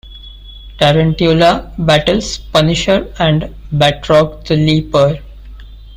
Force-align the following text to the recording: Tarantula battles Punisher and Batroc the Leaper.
Tarantula 0.79 1.75
battles 1.77 2.39
Punisher 2.39 3.13
and 3.19 3.53
Batroc 3.71 4.43
the 4.47 4.55
Leaper. 4.55 5.19